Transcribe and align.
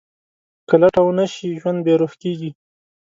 که 0.67 0.75
لټه 0.81 1.01
ونه 1.05 1.25
شي، 1.33 1.47
ژوند 1.61 1.79
بېروح 1.85 2.13
کېږي. 2.21 2.51